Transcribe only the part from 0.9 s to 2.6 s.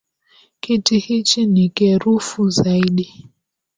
hichi ni kerufu